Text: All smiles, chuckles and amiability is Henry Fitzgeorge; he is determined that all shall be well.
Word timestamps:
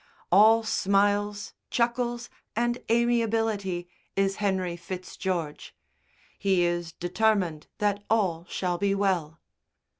All 0.31 0.63
smiles, 0.63 1.53
chuckles 1.69 2.27
and 2.55 2.79
amiability 2.89 3.87
is 4.15 4.37
Henry 4.37 4.75
Fitzgeorge; 4.75 5.73
he 6.39 6.63
is 6.63 6.91
determined 6.93 7.67
that 7.77 8.03
all 8.09 8.47
shall 8.49 8.79
be 8.79 8.95
well. 8.95 9.39